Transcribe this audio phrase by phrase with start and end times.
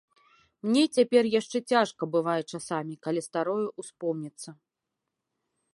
[0.67, 4.49] Мне й цяпер яшчэ цяжка бывае часамі, калі старое ўспомніцца.